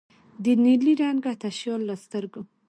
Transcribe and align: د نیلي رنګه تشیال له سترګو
د 0.43 0.45
نیلي 0.63 0.93
رنګه 1.01 1.33
تشیال 1.43 1.81
له 1.89 1.95
سترګو 2.03 2.41